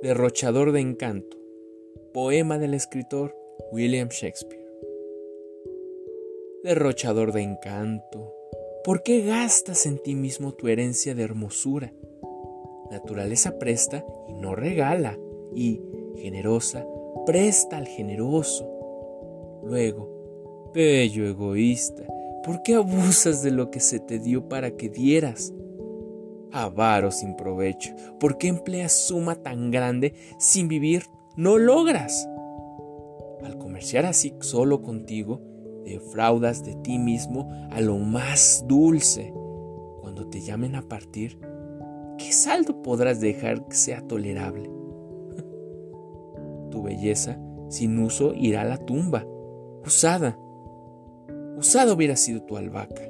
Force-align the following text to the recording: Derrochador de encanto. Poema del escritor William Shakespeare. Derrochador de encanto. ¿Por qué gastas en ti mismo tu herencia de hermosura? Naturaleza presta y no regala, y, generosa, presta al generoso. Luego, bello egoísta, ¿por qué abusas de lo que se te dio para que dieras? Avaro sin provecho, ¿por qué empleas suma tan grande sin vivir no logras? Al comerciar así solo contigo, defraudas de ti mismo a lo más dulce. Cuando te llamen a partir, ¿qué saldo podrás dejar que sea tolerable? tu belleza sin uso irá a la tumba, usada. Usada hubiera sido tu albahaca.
Derrochador 0.00 0.70
de 0.70 0.78
encanto. 0.78 1.36
Poema 2.14 2.56
del 2.58 2.74
escritor 2.74 3.34
William 3.72 4.08
Shakespeare. 4.10 4.64
Derrochador 6.62 7.32
de 7.32 7.42
encanto. 7.42 8.32
¿Por 8.84 9.02
qué 9.02 9.22
gastas 9.22 9.86
en 9.86 9.98
ti 9.98 10.14
mismo 10.14 10.54
tu 10.54 10.68
herencia 10.68 11.16
de 11.16 11.24
hermosura? 11.24 11.92
Naturaleza 12.92 13.58
presta 13.58 14.06
y 14.28 14.34
no 14.34 14.54
regala, 14.54 15.18
y, 15.52 15.82
generosa, 16.16 16.86
presta 17.26 17.76
al 17.76 17.88
generoso. 17.88 18.70
Luego, 19.64 20.70
bello 20.72 21.26
egoísta, 21.26 22.04
¿por 22.44 22.62
qué 22.62 22.74
abusas 22.74 23.42
de 23.42 23.50
lo 23.50 23.72
que 23.72 23.80
se 23.80 23.98
te 23.98 24.20
dio 24.20 24.48
para 24.48 24.76
que 24.76 24.88
dieras? 24.88 25.52
Avaro 26.52 27.10
sin 27.10 27.36
provecho, 27.36 27.94
¿por 28.18 28.38
qué 28.38 28.48
empleas 28.48 28.92
suma 28.92 29.36
tan 29.36 29.70
grande 29.70 30.14
sin 30.38 30.68
vivir 30.68 31.04
no 31.36 31.58
logras? 31.58 32.28
Al 33.44 33.58
comerciar 33.58 34.06
así 34.06 34.34
solo 34.40 34.82
contigo, 34.82 35.40
defraudas 35.84 36.64
de 36.64 36.74
ti 36.76 36.98
mismo 36.98 37.50
a 37.70 37.80
lo 37.80 37.98
más 37.98 38.64
dulce. 38.66 39.32
Cuando 40.00 40.28
te 40.28 40.40
llamen 40.40 40.74
a 40.74 40.82
partir, 40.82 41.38
¿qué 42.18 42.32
saldo 42.32 42.82
podrás 42.82 43.20
dejar 43.20 43.66
que 43.66 43.76
sea 43.76 44.00
tolerable? 44.02 44.64
tu 46.70 46.82
belleza 46.82 47.38
sin 47.68 47.98
uso 47.98 48.32
irá 48.34 48.62
a 48.62 48.64
la 48.64 48.78
tumba, 48.78 49.26
usada. 49.84 50.38
Usada 51.56 51.92
hubiera 51.92 52.16
sido 52.16 52.42
tu 52.42 52.56
albahaca. 52.56 53.02